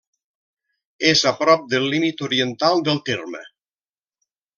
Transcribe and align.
És 1.09 1.21
a 1.31 1.33
prop 1.41 1.67
del 1.73 1.85
límit 1.91 2.23
oriental 2.29 2.81
del 2.89 3.03
terme. 3.11 3.43